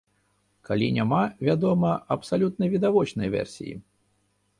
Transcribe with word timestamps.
Калі 0.69 0.85
няма, 0.95 1.19
вядома, 1.47 1.91
абсалютна 2.15 2.71
відавочнай 2.77 3.31
версіі. 3.37 3.73